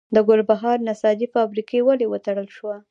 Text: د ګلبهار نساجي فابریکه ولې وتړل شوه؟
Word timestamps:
د 0.15 0.17
ګلبهار 0.29 0.77
نساجي 0.87 1.27
فابریکه 1.33 1.77
ولې 1.83 2.05
وتړل 2.09 2.47
شوه؟ 2.57 2.75